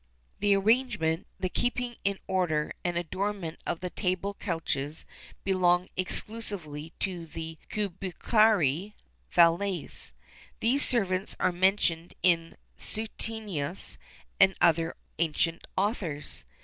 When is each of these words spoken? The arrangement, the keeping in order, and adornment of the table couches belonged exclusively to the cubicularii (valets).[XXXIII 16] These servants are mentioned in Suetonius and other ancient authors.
The 0.39 0.55
arrangement, 0.55 1.27
the 1.39 1.47
keeping 1.47 1.95
in 2.03 2.17
order, 2.25 2.71
and 2.83 2.97
adornment 2.97 3.59
of 3.67 3.81
the 3.81 3.91
table 3.91 4.33
couches 4.33 5.05
belonged 5.43 5.89
exclusively 5.95 6.91
to 7.01 7.27
the 7.27 7.59
cubicularii 7.69 8.93
(valets).[XXXIII 9.29 9.87
16] 9.89 10.13
These 10.59 10.83
servants 10.87 11.35
are 11.39 11.51
mentioned 11.51 12.15
in 12.23 12.57
Suetonius 12.77 13.99
and 14.39 14.55
other 14.59 14.95
ancient 15.19 15.67
authors. 15.77 16.45